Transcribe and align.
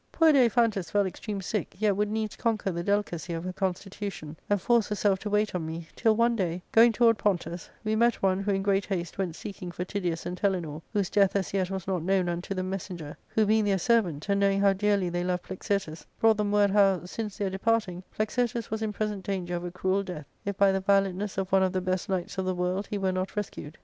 "Poor 0.11 0.33
Daiphantus 0.33 0.89
fell 0.89 1.05
extreme 1.05 1.41
sick, 1.41 1.75
yet 1.77 1.95
would 1.95 2.09
needs 2.09 2.35
conquer 2.35 2.71
the 2.71 2.81
delicacy 2.81 3.33
of 3.33 3.43
her 3.43 3.53
constitution, 3.53 4.35
and 4.49 4.59
force 4.59 4.89
herself 4.89 5.19
to 5.19 5.29
wait 5.29 5.53
on 5.53 5.63
me, 5.63 5.87
till 5.95 6.15
one 6.15 6.35
day, 6.35 6.63
going 6.71 6.91
toward 6.91 7.19
Pontus, 7.19 7.69
we 7.83 7.95
met 7.95 8.15
one 8.23 8.41
who 8.41 8.49
in 8.49 8.63
great 8.63 8.87
haste 8.87 9.19
went 9.19 9.35
seeking 9.35 9.69
for 9.69 9.85
Tydeus 9.85 10.25
and 10.25 10.35
Telenor, 10.35 10.81
whose 10.91 11.11
death 11.11 11.35
as 11.35 11.53
yet 11.53 11.69
was 11.69 11.85
not 11.85 12.01
known 12.01 12.29
unto 12.29 12.55
the 12.55 12.63
messenger, 12.63 13.15
who, 13.27 13.45
being 13.45 13.65
their 13.65 13.77
servant, 13.77 14.27
and 14.27 14.39
knowing 14.39 14.59
how 14.59 14.73
dearly 14.73 15.07
they 15.09 15.23
loved 15.23 15.43
Plexirtus, 15.43 16.07
brought 16.19 16.37
them 16.37 16.51
word 16.51 16.71
how, 16.71 17.05
since 17.05 17.37
their 17.37 17.51
departing, 17.51 18.01
Plexirtus 18.17 18.71
was 18.71 18.81
in 18.81 18.91
present 18.91 19.23
danger 19.23 19.55
of 19.55 19.65
a 19.65 19.69
cruel 19.69 20.01
death, 20.01 20.25
if 20.45 20.57
by 20.57 20.71
the 20.71 20.81
valiantness 20.81 21.37
of 21.37 21.51
one 21.51 21.61
of 21.61 21.73
the 21.73 21.79
best 21.79 22.09
knights 22.09 22.39
of 22.39 22.45
the 22.45 22.55
world 22.55 22.87
he 22.87 22.97
were 22.97 23.11
not 23.11 23.35
rescued. 23.35 23.77